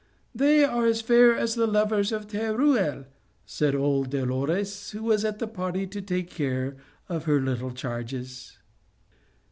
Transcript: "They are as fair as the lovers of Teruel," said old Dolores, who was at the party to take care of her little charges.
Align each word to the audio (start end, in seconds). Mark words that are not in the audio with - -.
"They 0.33 0.63
are 0.63 0.87
as 0.87 0.99
fair 0.99 1.37
as 1.37 1.53
the 1.53 1.67
lovers 1.67 2.11
of 2.11 2.27
Teruel," 2.27 3.05
said 3.45 3.75
old 3.75 4.09
Dolores, 4.09 4.89
who 4.89 5.03
was 5.03 5.23
at 5.23 5.37
the 5.37 5.45
party 5.47 5.85
to 5.85 6.01
take 6.01 6.31
care 6.31 6.75
of 7.07 7.25
her 7.25 7.39
little 7.39 7.69
charges. 7.69 8.57